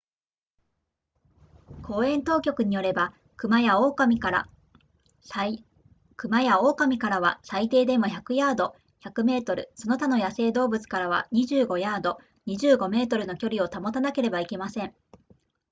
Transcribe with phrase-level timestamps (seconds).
[1.83, 4.47] 公園当局によれば熊や狼から
[7.19, 12.17] は最低でも100ヤード100メートルその他の野生動物からは25ヤード
[12.47, 14.91] 25メートルの距離を保たなければいけません